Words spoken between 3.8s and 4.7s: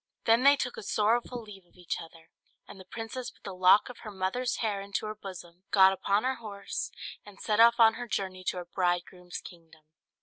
of her mother's